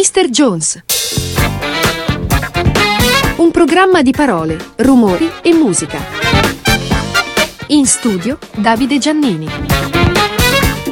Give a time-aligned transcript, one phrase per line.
[0.00, 0.30] Mr.
[0.30, 0.82] Jones.
[3.36, 5.98] Un programma di parole, rumori e musica.
[7.66, 9.99] In studio Davide Giannini.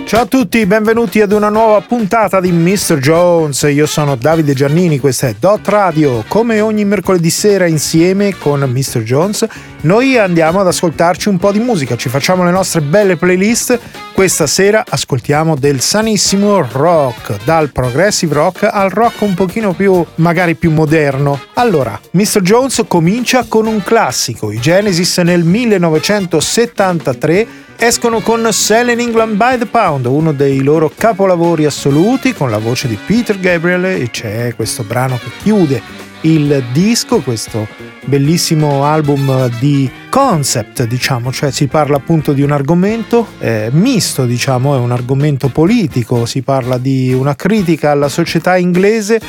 [0.09, 2.97] Ciao a tutti, benvenuti ad una nuova puntata di Mr.
[2.97, 3.69] Jones.
[3.71, 6.25] Io sono Davide Giannini, questa è Dot Radio.
[6.29, 9.03] Come ogni mercoledì sera insieme con Mr.
[9.03, 9.47] Jones,
[9.83, 13.79] noi andiamo ad ascoltarci un po' di musica, ci facciamo le nostre belle playlist.
[14.15, 20.55] Questa sera ascoltiamo del sanissimo rock, dal progressive rock al rock un pochino più, magari
[20.55, 21.39] più moderno.
[21.53, 22.41] Allora, Mr.
[22.41, 29.67] Jones comincia con un classico, i Genesis nel 1973 escono con Selling England by the
[29.67, 34.83] Pound, uno dei loro capolavori assoluti, con la voce di Peter Gabriel e c'è questo
[34.83, 35.81] brano che chiude
[36.23, 37.69] il disco, questo
[38.05, 44.75] bellissimo album di concept, diciamo, cioè si parla appunto di un argomento eh, misto, diciamo,
[44.75, 49.21] è un argomento politico, si parla di una critica alla società inglese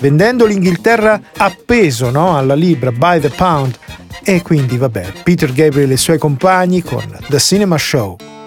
[0.00, 2.38] vendendo l'Inghilterra appeso no?
[2.38, 3.76] alla libra by the pound
[4.30, 8.37] e quindi vabbè, Peter Gabriel e i suoi compagni con The Cinema Show.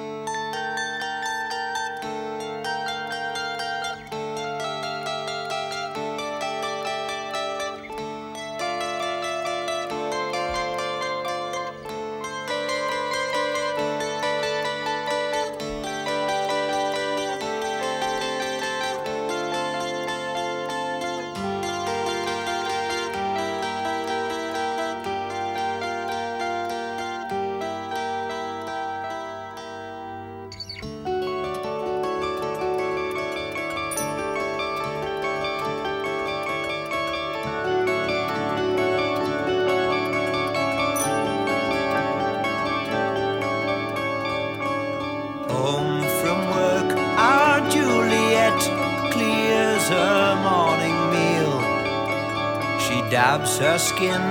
[53.12, 54.22] Dabs her skin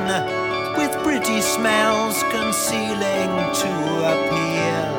[0.79, 3.73] with pretty smells concealing to
[4.13, 4.95] appeal.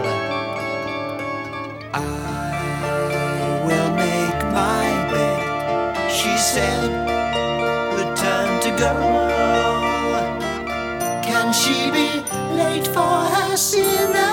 [1.92, 6.92] I will make my bed, she said,
[7.98, 8.94] return to go.
[11.24, 12.22] Can she be
[12.56, 14.31] late for her cinema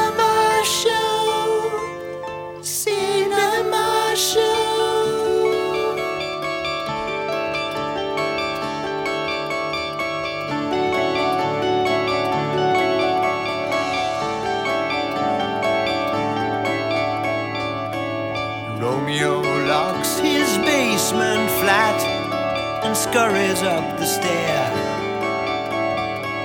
[23.11, 24.71] scurries up the stair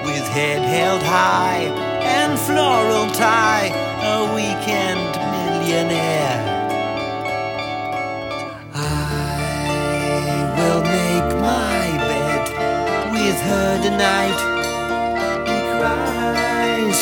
[0.05, 1.63] with head held high
[2.17, 3.67] and floral tie,
[4.15, 6.39] a weekend millionaire.
[8.73, 9.53] I
[10.57, 12.43] will make my bed
[13.11, 14.39] with her tonight.
[15.49, 16.99] He cries.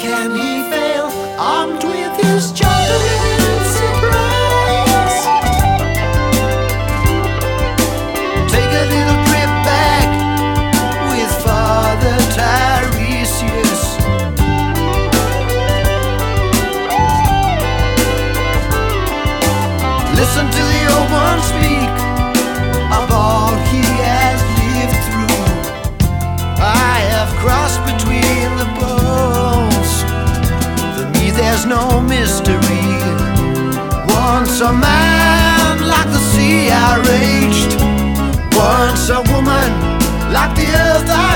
[0.00, 1.08] Can he fail
[1.38, 3.63] armed with his chocolate
[40.34, 41.33] like the others.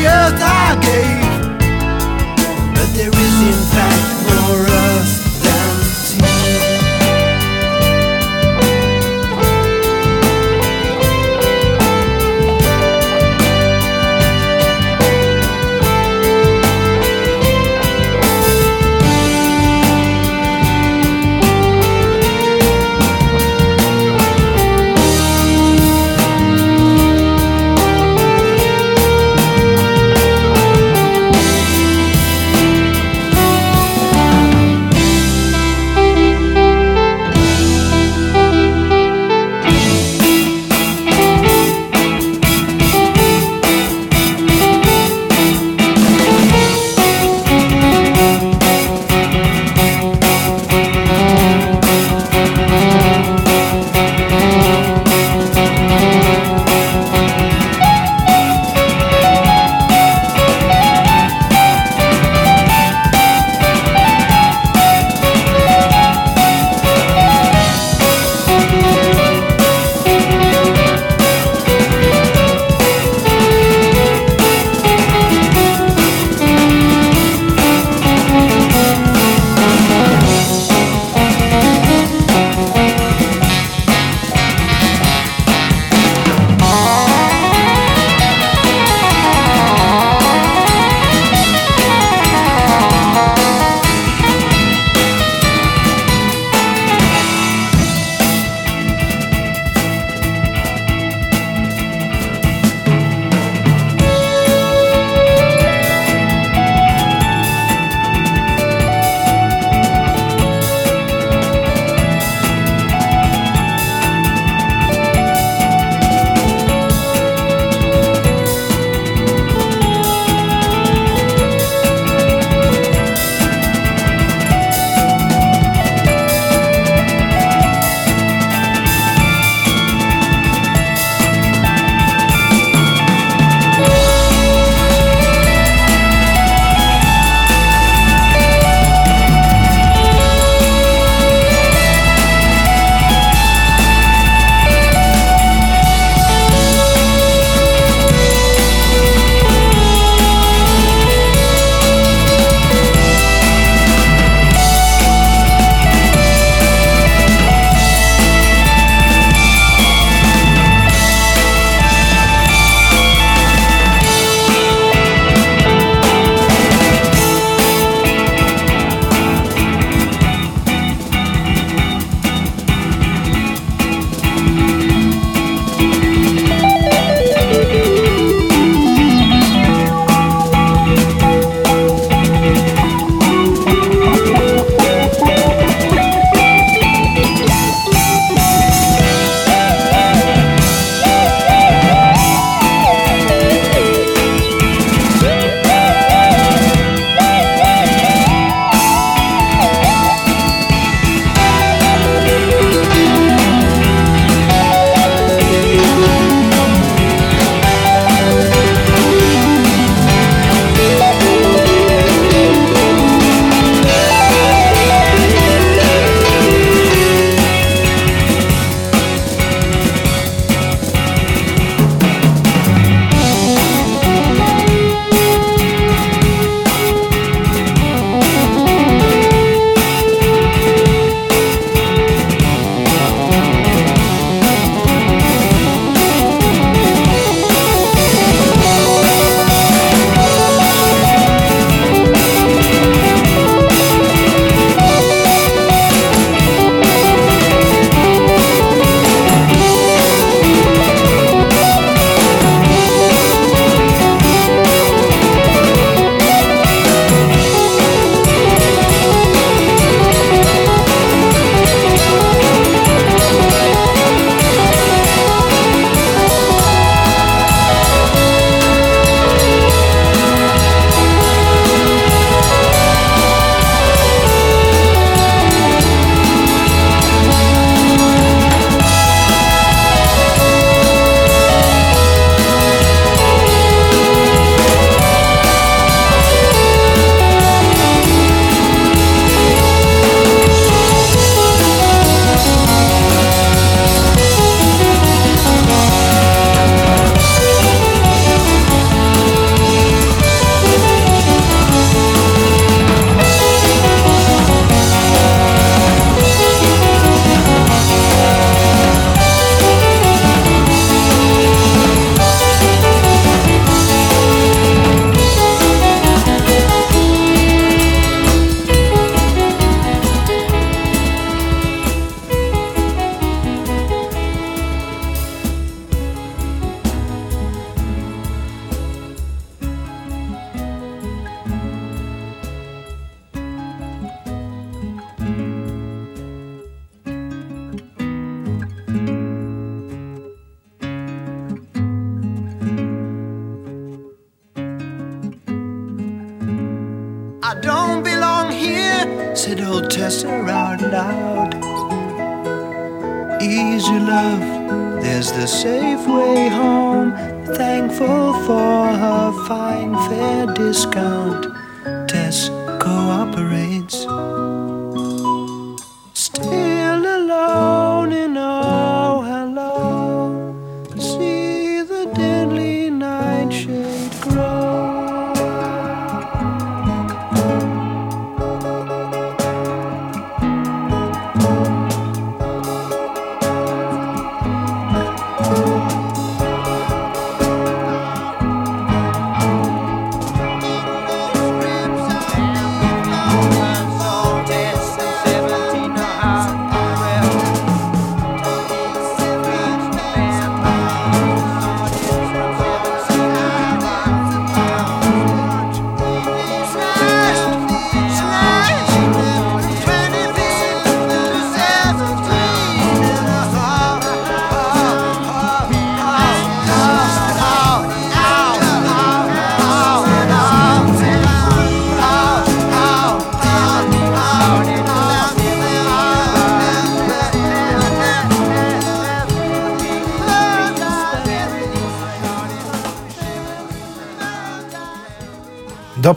[0.00, 0.97] The earth I.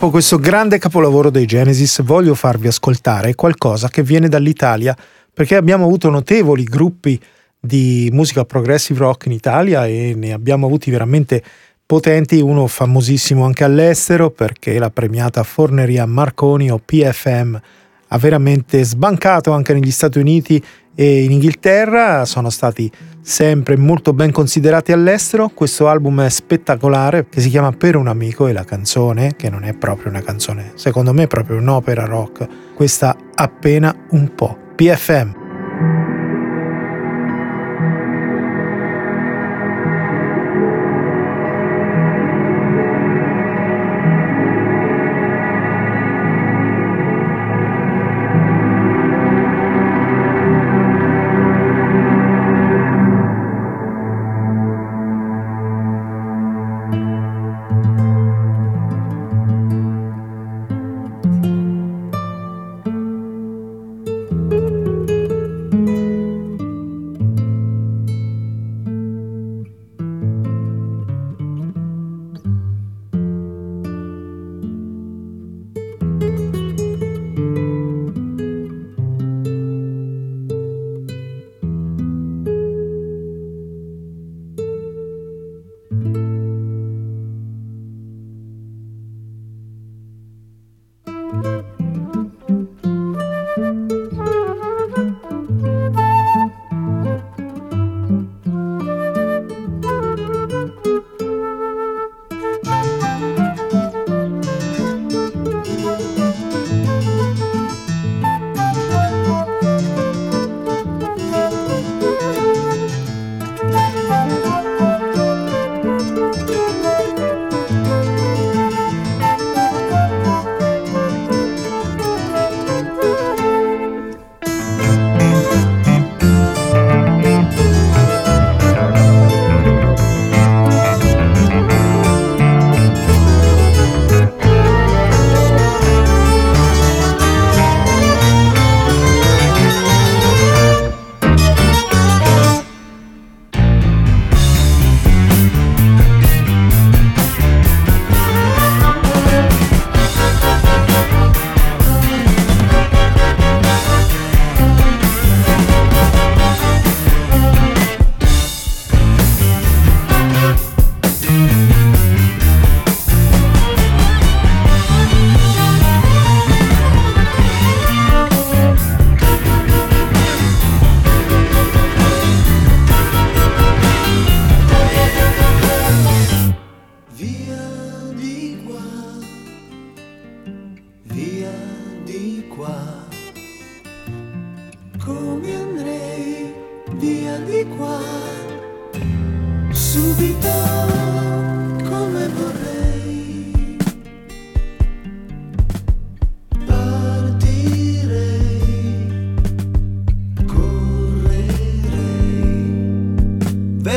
[0.01, 4.97] Dopo questo grande capolavoro dei Genesis voglio farvi ascoltare qualcosa che viene dall'Italia
[5.31, 7.21] perché abbiamo avuto notevoli gruppi
[7.59, 11.43] di musica progressive rock in Italia e ne abbiamo avuti veramente
[11.85, 17.59] potenti, uno famosissimo anche all'estero perché la premiata Forneria Marconi o PFM
[18.07, 20.59] ha veramente sbancato anche negli Stati Uniti
[20.95, 25.49] e in Inghilterra, sono stati sempre molto ben considerati all'estero.
[25.53, 29.63] Questo album è spettacolare che si chiama Per un amico e la canzone, che non
[29.63, 34.57] è proprio una canzone, secondo me è proprio un'opera rock, questa appena un po'.
[34.75, 36.20] PFM.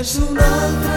[0.05, 0.94] 一首难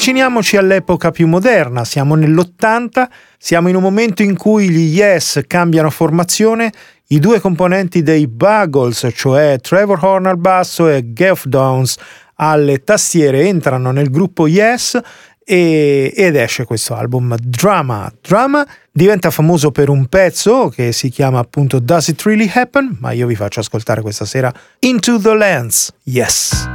[0.00, 5.90] avviciniamoci all'epoca più moderna, siamo nell'80, siamo in un momento in cui gli Yes cambiano
[5.90, 6.72] formazione,
[7.08, 11.98] i due componenti dei Buggles, cioè Trevor Horn al basso e Geoff Downs
[12.36, 14.98] alle tastiere, entrano nel gruppo Yes
[15.44, 18.10] e, ed esce questo album Drama.
[18.22, 22.96] Drama diventa famoso per un pezzo che si chiama appunto Does It Really Happen?
[23.00, 25.92] Ma io vi faccio ascoltare questa sera Into the Lens.
[26.04, 26.68] Yes.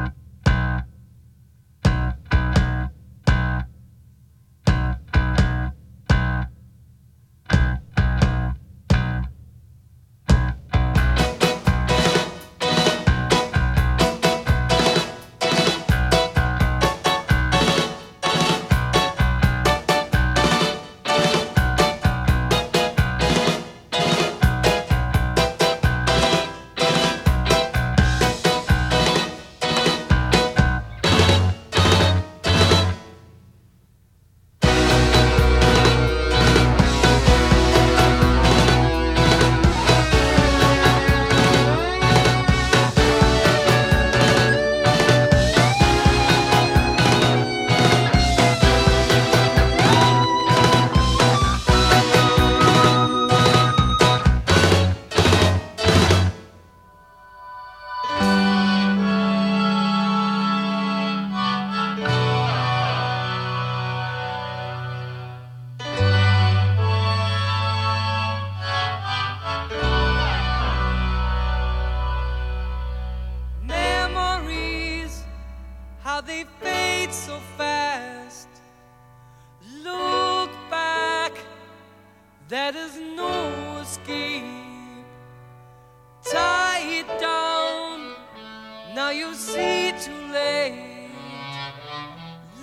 [89.17, 91.09] you see too late.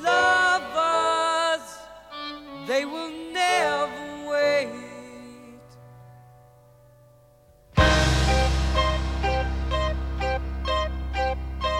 [0.02, 1.66] Lovers,
[2.66, 4.68] they will never wait.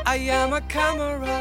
[0.06, 1.32] I am a camera.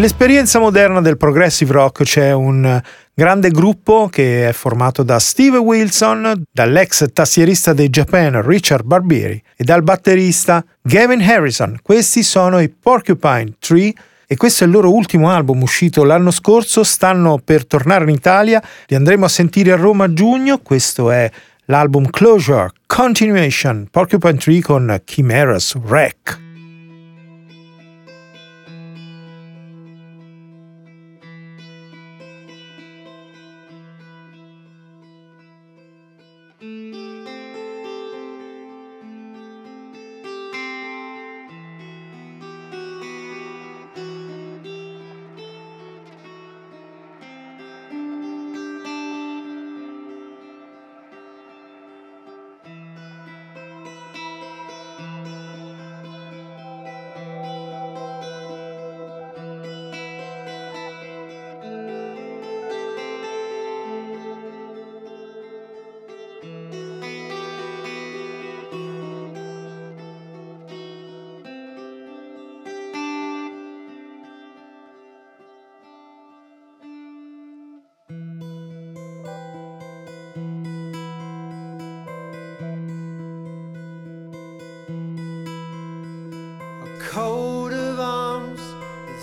[0.00, 2.80] Nell'esperienza moderna del progressive rock c'è un
[3.12, 9.62] grande gruppo che è formato da Steve Wilson, dall'ex tassierista dei Japan Richard Barbieri e
[9.62, 11.80] dal batterista Gavin Harrison.
[11.82, 13.92] Questi sono i Porcupine Tree
[14.26, 18.62] e questo è il loro ultimo album uscito l'anno scorso, stanno per tornare in Italia,
[18.86, 21.30] li andremo a sentire a Roma a giugno, questo è
[21.66, 26.48] l'album Closure Continuation Porcupine Tree con Chimeras Wreck.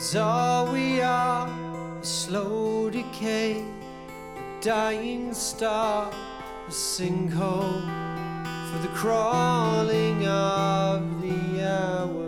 [0.08, 1.50] Is all we are.
[2.02, 7.82] A slow decay, a dying star, a sinkhole
[8.70, 12.24] for the crawling of the hours.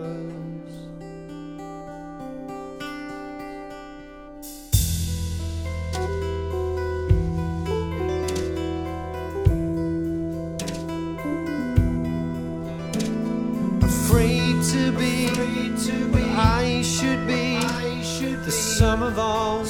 [13.82, 16.69] Afraid to be, I should be,
[18.80, 19.62] sum of all,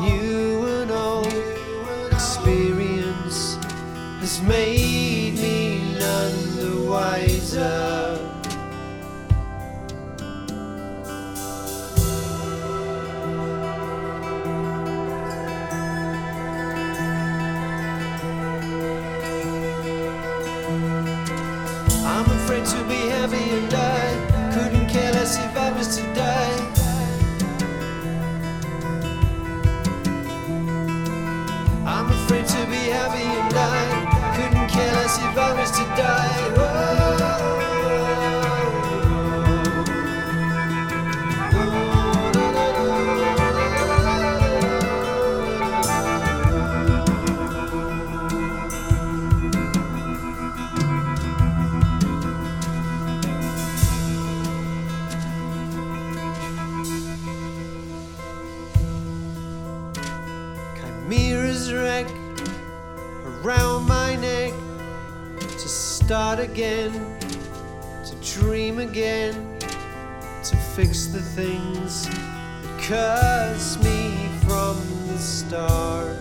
[0.00, 1.32] new and old
[2.10, 3.56] experience
[4.18, 4.87] has made
[66.38, 66.92] start again,
[68.04, 69.34] to dream again,
[70.44, 74.76] to fix the things that curse me from
[75.08, 76.16] the start.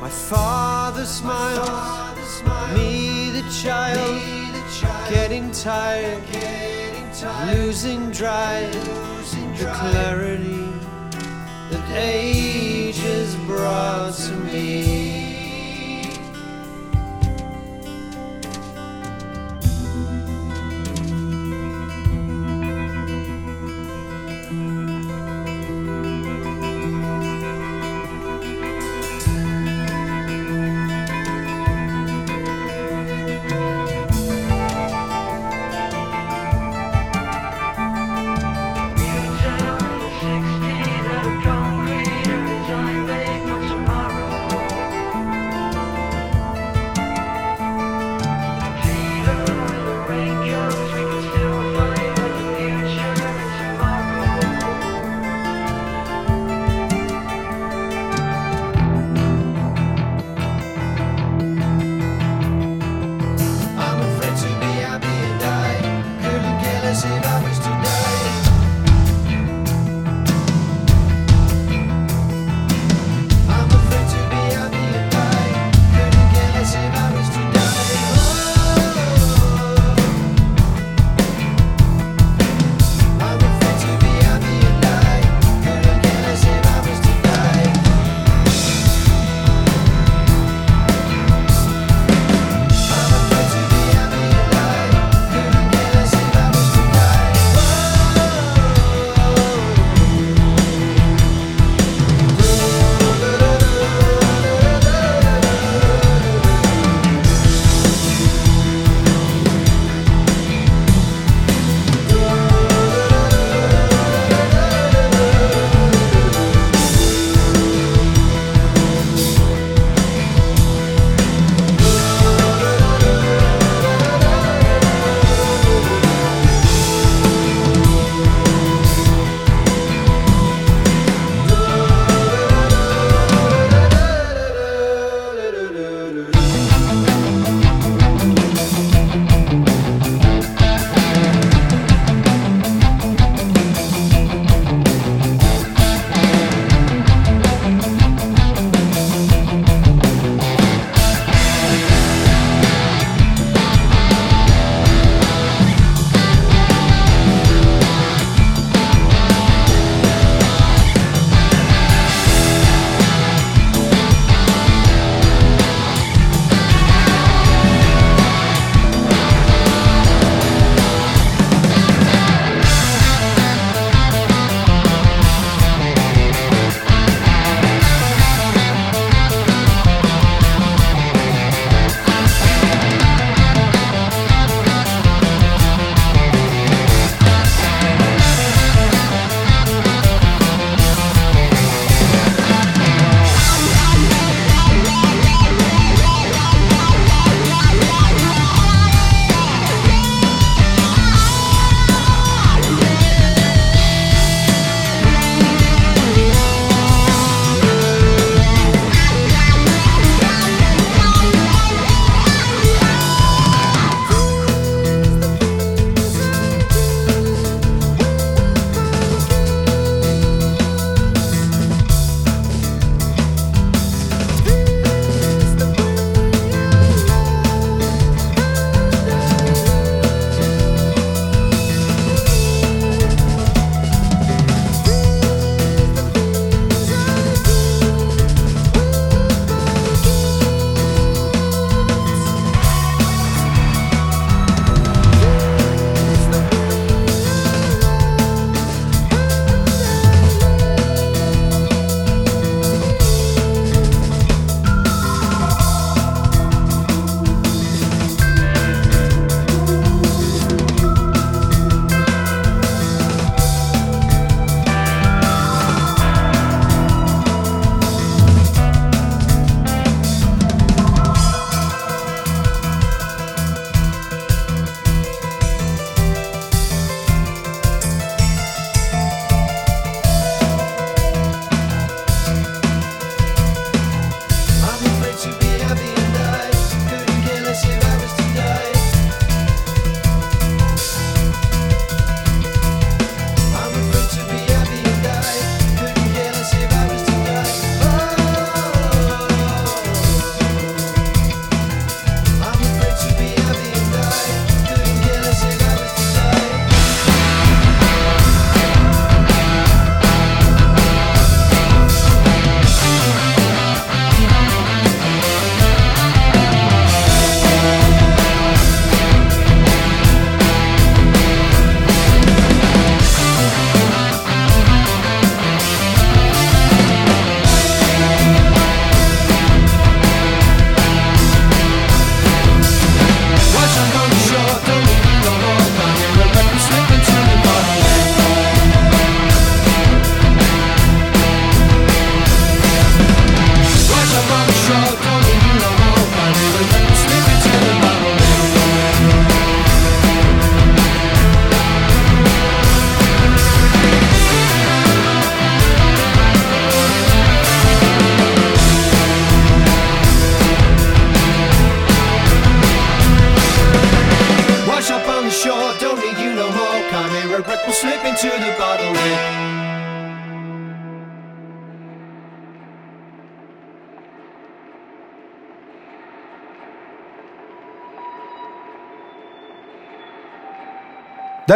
[0.00, 2.42] My father smiles,
[2.74, 4.45] me the child,
[5.08, 6.22] getting tired,
[7.46, 8.72] losing drive,
[9.58, 10.68] the clarity
[11.70, 15.15] that age has brought to me.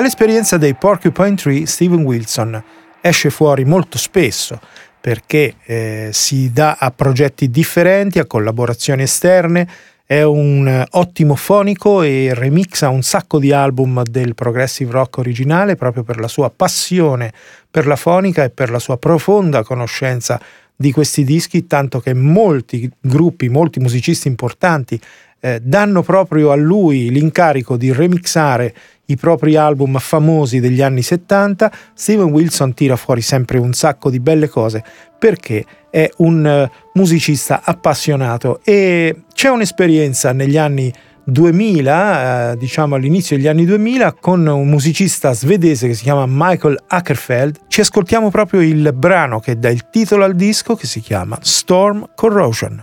[0.01, 2.65] Dall'esperienza dei Porcupine Tree, Steven Wilson
[3.03, 4.59] esce fuori molto spesso
[4.99, 9.69] perché eh, si dà a progetti differenti, a collaborazioni esterne,
[10.07, 16.03] è un ottimo fonico e remixa un sacco di album del progressive rock originale proprio
[16.03, 17.31] per la sua passione
[17.71, 20.41] per la fonica e per la sua profonda conoscenza
[20.75, 24.99] di questi dischi, tanto che molti gruppi, molti musicisti importanti
[25.41, 28.75] eh, danno proprio a lui l'incarico di remixare
[29.13, 34.21] i propri album famosi degli anni 70, Steven Wilson tira fuori sempre un sacco di
[34.21, 34.83] belle cose
[35.19, 40.93] perché è un uh, musicista appassionato e c'è un'esperienza negli anni
[41.25, 46.79] 2000, eh, diciamo all'inizio degli anni 2000, con un musicista svedese che si chiama Michael
[46.89, 47.61] Ackerfeld.
[47.69, 52.07] Ci ascoltiamo proprio il brano che dà il titolo al disco che si chiama Storm
[52.15, 52.83] Corrosion.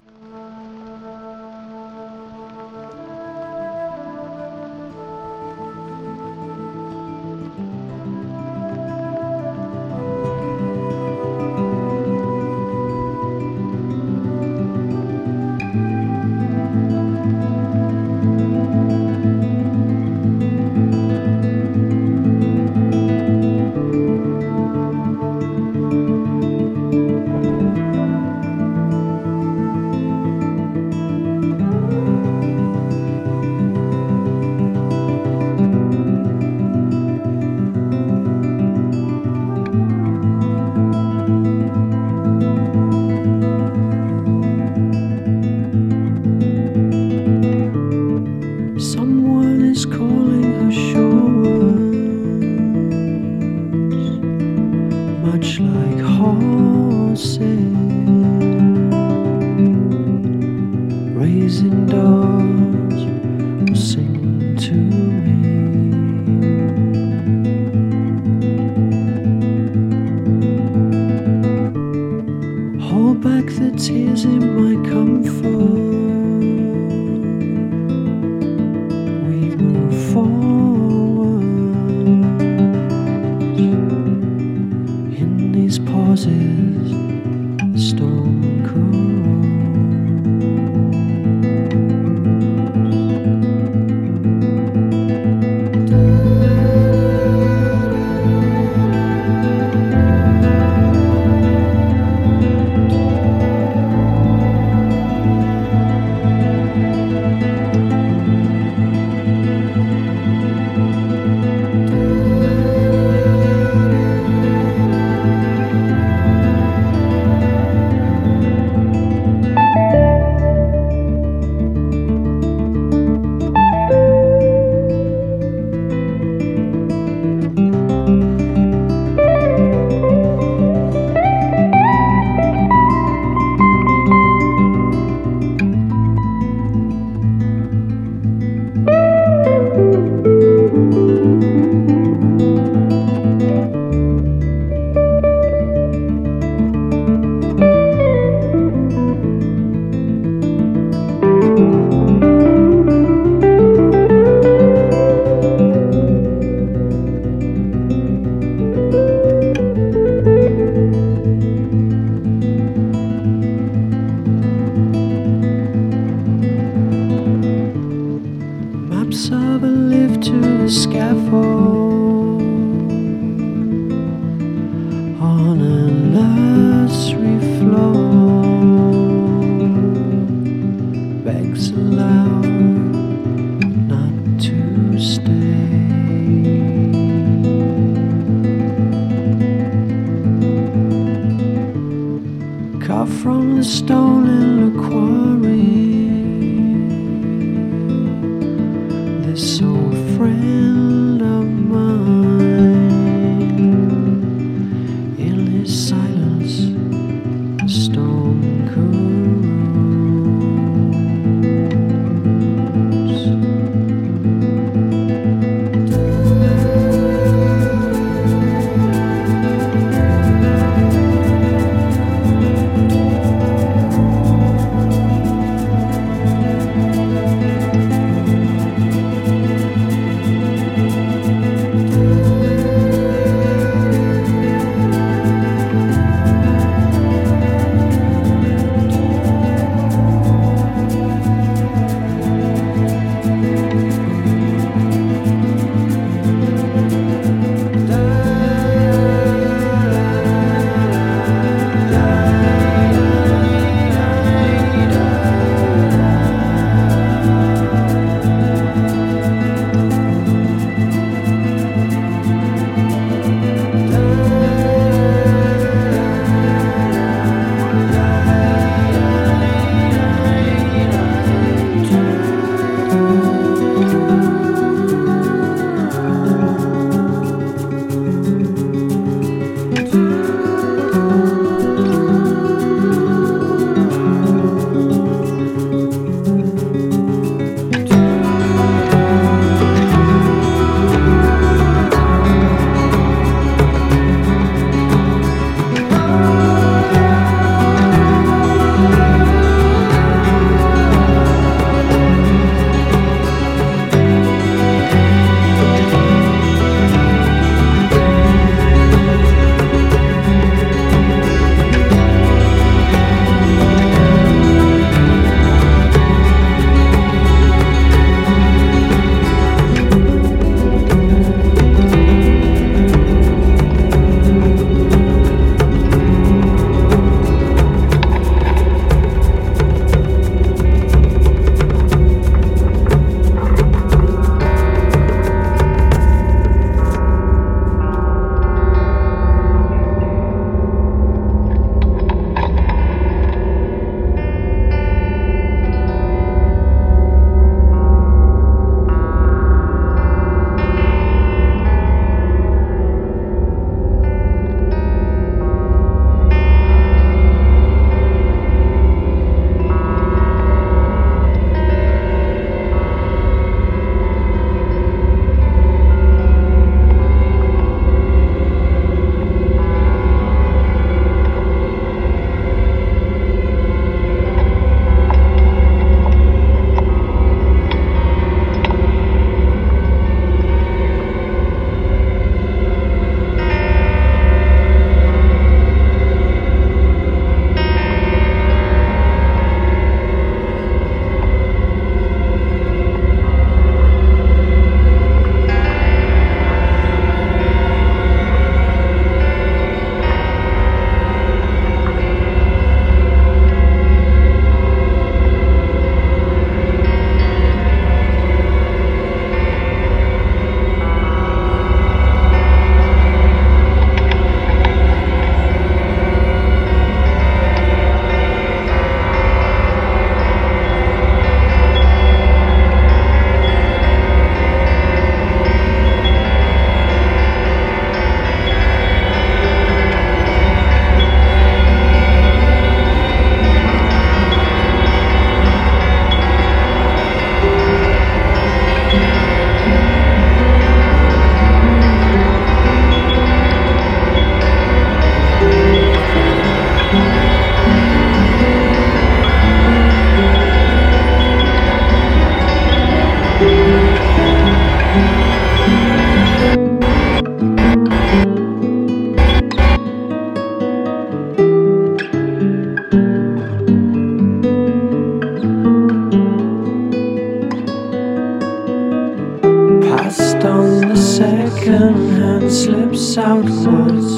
[471.17, 474.17] Second hand slips outwards.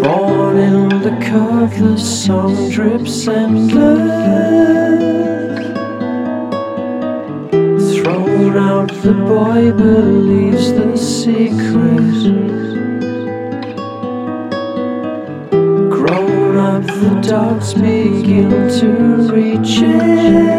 [0.00, 4.06] Born in the curve, the song drips endless.
[7.96, 12.22] Thrown out, the boy believes the secret.
[15.90, 18.88] Grown up, the dogs begin to
[19.32, 20.56] reject.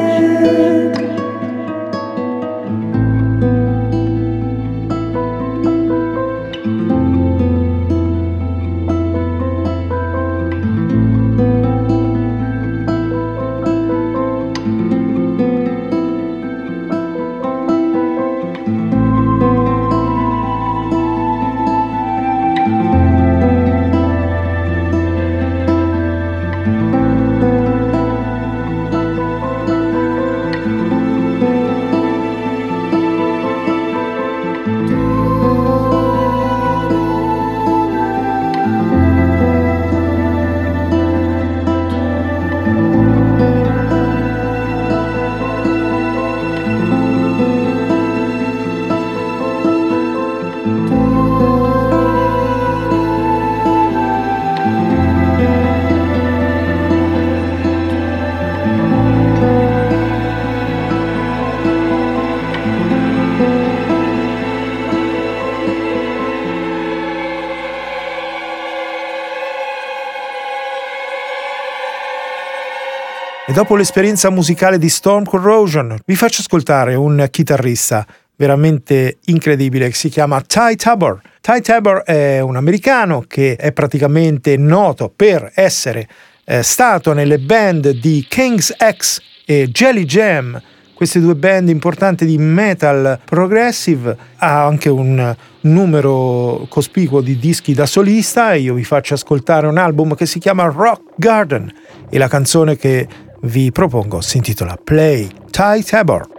[73.58, 78.06] Dopo l'esperienza musicale di Storm Corrosion, vi faccio ascoltare un chitarrista
[78.36, 81.20] veramente incredibile che si chiama Ty Tabor.
[81.42, 86.08] Ty Tabor è un americano che è praticamente noto per essere
[86.46, 90.62] eh, stato nelle band di King's X e Jelly Jam,
[90.94, 97.88] queste due band importanti di metal progressive, ha anche un numero cospicuo di dischi da
[97.88, 101.74] solista e io vi faccio ascoltare un album che si chiama Rock Garden
[102.10, 103.08] e la canzone che
[103.42, 106.37] vi propongo si intitola Play Ty Tabor.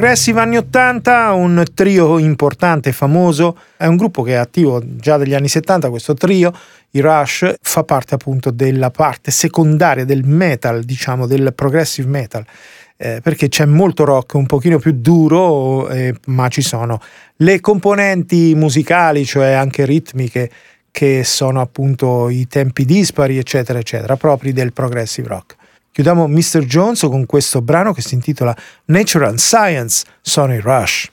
[0.00, 5.34] Progressive anni 80, un trio importante famoso, è un gruppo che è attivo già dagli
[5.34, 6.54] anni 70, questo trio,
[6.92, 12.46] i Rush, fa parte appunto della parte secondaria del metal, diciamo del progressive metal.
[12.96, 16.98] Eh, perché c'è molto rock un pochino più duro, eh, ma ci sono
[17.36, 20.50] le componenti musicali, cioè anche ritmiche,
[20.90, 25.58] che sono appunto i tempi dispari, eccetera, eccetera, propri del progressive rock.
[25.92, 26.64] Chiudiamo Mr.
[26.64, 31.10] Jones con questo brano che si intitola Natural Science, Sony Rush.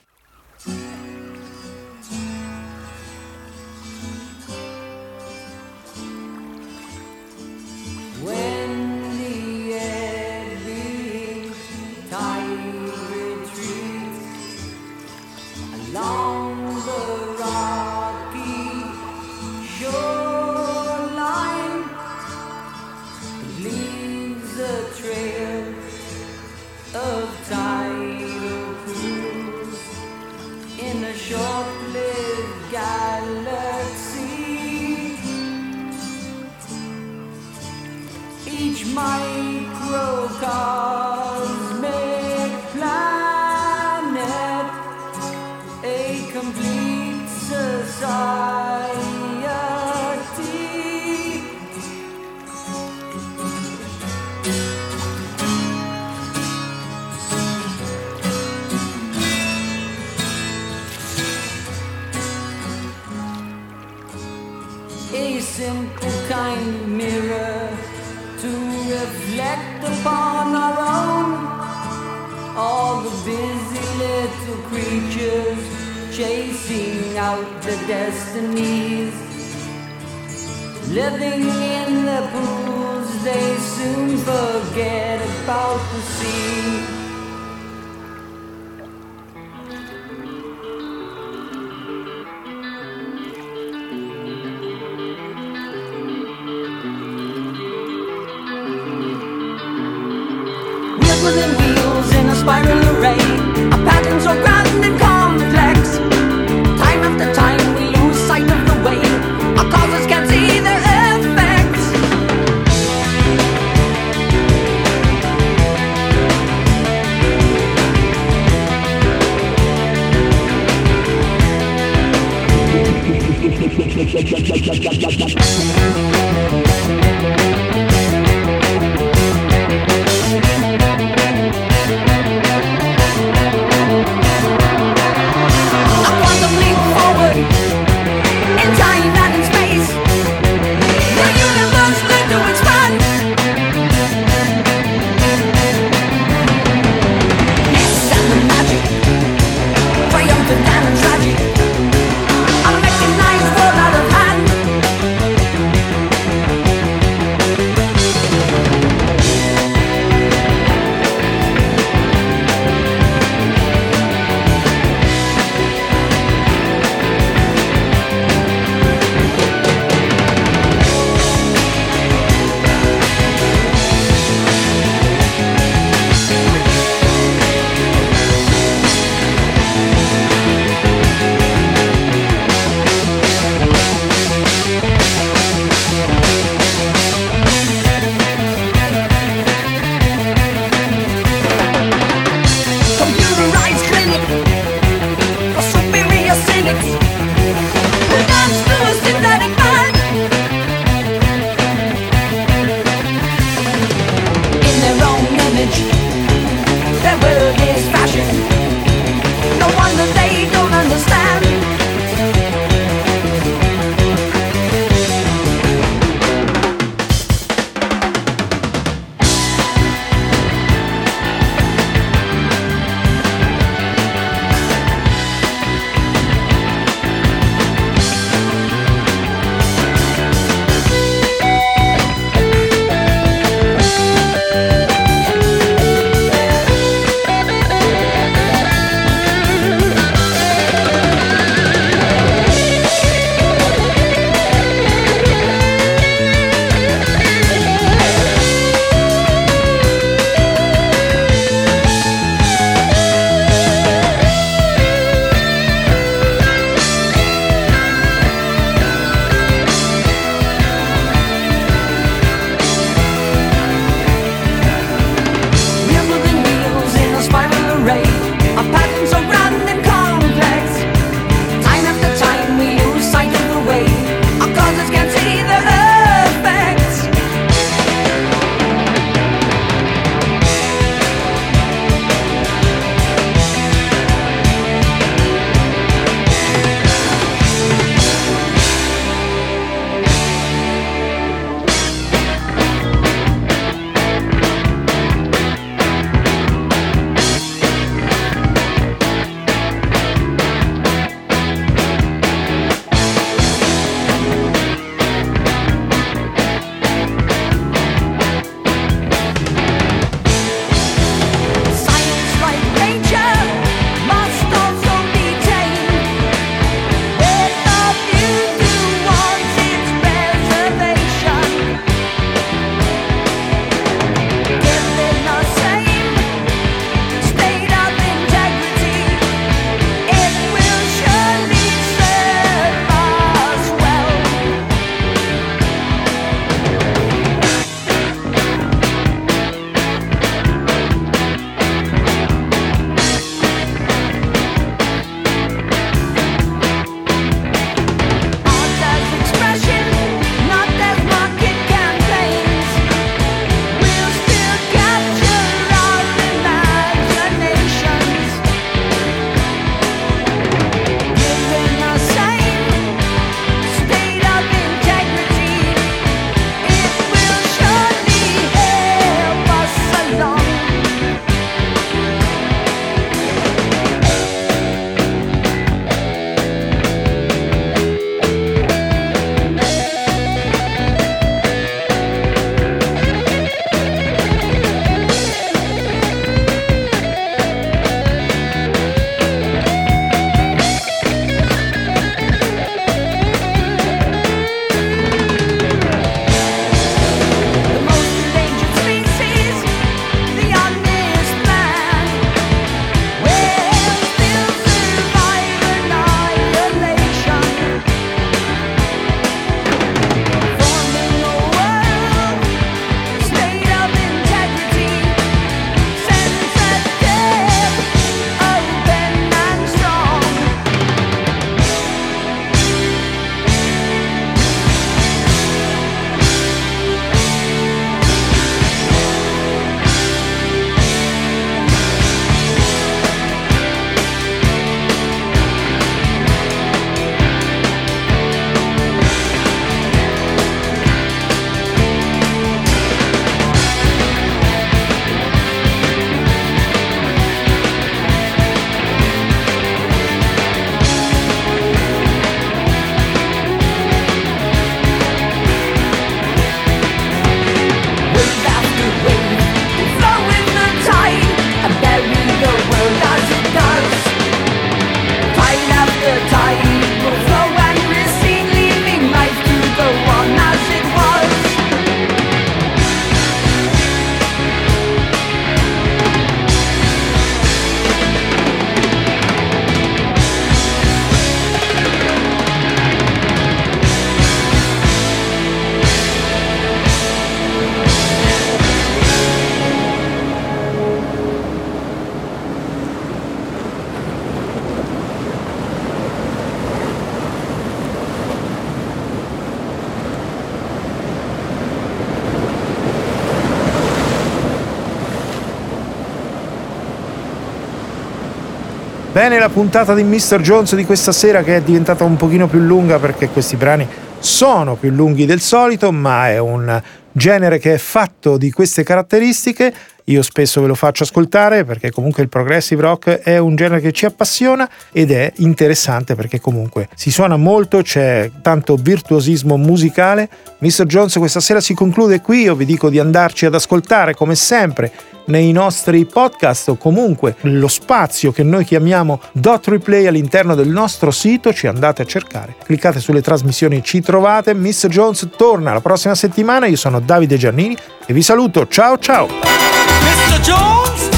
[509.18, 510.40] Bene, la puntata di Mr.
[510.42, 513.84] Jones di questa sera che è diventata un pochino più lunga perché questi brani
[514.20, 519.74] sono più lunghi del solito, ma è un genere che è fatto di queste caratteristiche.
[520.04, 523.90] Io spesso ve lo faccio ascoltare perché comunque il progressive rock è un genere che
[523.90, 530.28] ci appassiona ed è interessante perché comunque si suona molto, c'è tanto virtuosismo musicale.
[530.58, 530.84] Mr.
[530.84, 534.92] Jones questa sera si conclude qui, io vi dico di andarci ad ascoltare come sempre
[535.28, 541.10] nei nostri podcast o comunque lo spazio che noi chiamiamo Dot Replay all'interno del nostro
[541.10, 544.54] sito, ci andate a cercare, cliccate sulle trasmissioni, ci trovate.
[544.54, 547.76] Miss Jones torna la prossima settimana, io sono Davide Giannini
[548.06, 549.26] e vi saluto, ciao ciao!
[549.26, 550.40] Mr.
[550.40, 551.08] Jones,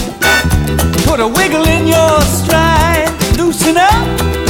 [1.04, 4.49] put a wiggle in your stride, loosen up.